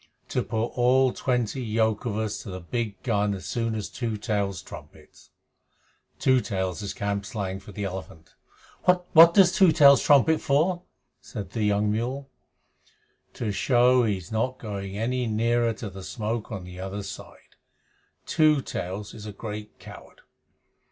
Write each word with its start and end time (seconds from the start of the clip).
To 0.29 0.41
put 0.41 0.71
all 0.75 1.13
twenty 1.13 1.61
yoke 1.63 2.05
of 2.05 2.17
us 2.17 2.41
to 2.41 2.49
the 2.49 2.59
big 2.59 3.03
gun 3.03 3.35
as 3.35 3.45
soon 3.45 3.75
as 3.75 3.87
Two 3.87 4.17
Tails 4.17 4.63
trumpets." 4.63 5.29
("Two 6.17 6.39
Tails" 6.41 6.81
is 6.81 6.91
camp 6.95 7.23
slang 7.23 7.59
for 7.59 7.71
the 7.71 7.83
elephant.) 7.83 8.33
"What 8.85 9.35
does 9.35 9.51
Two 9.51 9.71
Tails 9.71 10.01
trumpet 10.01 10.41
for?" 10.41 10.81
said 11.19 11.51
the 11.51 11.63
young 11.65 11.91
mule. 11.91 12.31
"To 13.33 13.51
show 13.51 14.01
that 14.01 14.09
he 14.09 14.17
is 14.17 14.31
not 14.31 14.57
going 14.57 14.97
any 14.97 15.27
nearer 15.27 15.71
to 15.73 15.87
the 15.91 16.01
smoke 16.03 16.51
on 16.51 16.63
the 16.63 16.79
other 16.79 17.03
side. 17.03 17.57
Two 18.25 18.59
Tails 18.59 19.13
is 19.13 19.27
a 19.27 19.31
great 19.31 19.77
coward. 19.77 20.21